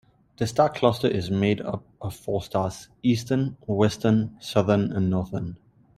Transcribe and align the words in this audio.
The 0.37 0.47
star 0.47 0.69
cluster 0.69 1.07
is 1.07 1.29
made 1.29 1.61
up 1.61 1.83
of 2.01 2.15
four 2.15 2.41
stars: 2.41 2.87
Eastern, 3.03 3.55
Western, 3.67 4.35
Southern 4.39 4.91
and 4.91 5.11
Northern. 5.11 5.57